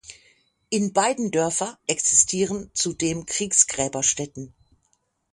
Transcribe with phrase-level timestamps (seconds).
[0.71, 4.51] In beiden Dörfer existieren zudem Kriegsgräberstätten.